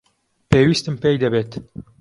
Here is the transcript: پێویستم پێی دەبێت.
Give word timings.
پێویستم 0.51 0.95
پێی 1.03 1.17
دەبێت. 1.23 1.51